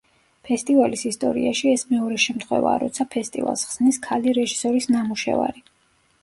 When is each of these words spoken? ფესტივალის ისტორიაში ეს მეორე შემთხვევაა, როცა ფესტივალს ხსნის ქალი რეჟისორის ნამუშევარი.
ფესტივალის 0.47 1.01
ისტორიაში 1.09 1.69
ეს 1.73 1.83
მეორე 1.89 2.17
შემთხვევაა, 2.23 2.79
როცა 2.85 3.07
ფესტივალს 3.17 3.67
ხსნის 3.73 4.01
ქალი 4.09 4.35
რეჟისორის 4.39 4.91
ნამუშევარი. 4.97 5.65